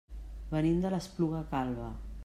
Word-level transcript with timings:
Venim 0.53 0.79
de 0.85 0.93
l'Espluga 0.95 1.43
Calba. 1.55 1.93